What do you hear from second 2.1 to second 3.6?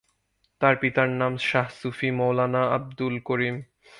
মৌলানা Abdul করিম।